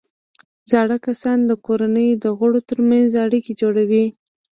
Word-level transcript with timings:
زاړه 0.71 0.97
کسان 1.07 1.37
د 1.49 1.51
کورنۍ 1.65 2.09
د 2.23 2.25
غړو 2.37 2.59
ترمنځ 2.69 3.09
اړیکې 3.25 3.53
جوړوي 3.61 4.05